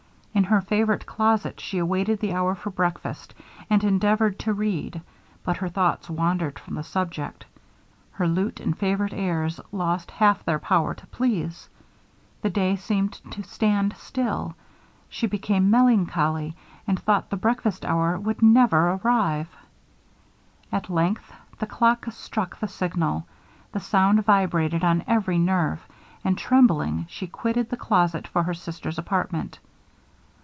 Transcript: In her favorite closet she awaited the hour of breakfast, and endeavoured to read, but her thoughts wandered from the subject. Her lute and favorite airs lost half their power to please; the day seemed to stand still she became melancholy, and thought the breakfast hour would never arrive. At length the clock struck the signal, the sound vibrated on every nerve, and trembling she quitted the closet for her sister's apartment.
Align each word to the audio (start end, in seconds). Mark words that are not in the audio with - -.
In 0.33 0.45
her 0.45 0.61
favorite 0.61 1.05
closet 1.05 1.59
she 1.59 1.77
awaited 1.77 2.19
the 2.19 2.33
hour 2.33 2.51
of 2.53 2.75
breakfast, 2.75 3.35
and 3.69 3.83
endeavoured 3.83 4.39
to 4.39 4.53
read, 4.53 5.01
but 5.43 5.57
her 5.57 5.67
thoughts 5.67 6.09
wandered 6.09 6.57
from 6.57 6.75
the 6.75 6.83
subject. 6.83 7.45
Her 8.11 8.27
lute 8.27 8.61
and 8.61 8.75
favorite 8.75 9.13
airs 9.13 9.59
lost 9.73 10.09
half 10.09 10.43
their 10.45 10.57
power 10.57 10.93
to 10.95 11.05
please; 11.07 11.67
the 12.41 12.49
day 12.49 12.75
seemed 12.77 13.13
to 13.31 13.43
stand 13.43 13.93
still 13.97 14.55
she 15.09 15.27
became 15.27 15.69
melancholy, 15.69 16.55
and 16.87 16.97
thought 16.97 17.29
the 17.29 17.35
breakfast 17.37 17.83
hour 17.85 18.17
would 18.17 18.41
never 18.41 18.93
arrive. 19.03 19.49
At 20.71 20.89
length 20.89 21.31
the 21.59 21.67
clock 21.67 22.05
struck 22.11 22.57
the 22.57 22.69
signal, 22.69 23.27
the 23.73 23.81
sound 23.81 24.25
vibrated 24.25 24.83
on 24.83 25.03
every 25.07 25.37
nerve, 25.37 25.85
and 26.23 26.37
trembling 26.37 27.05
she 27.09 27.27
quitted 27.27 27.69
the 27.69 27.77
closet 27.77 28.25
for 28.27 28.43
her 28.43 28.53
sister's 28.55 28.97
apartment. 28.97 29.59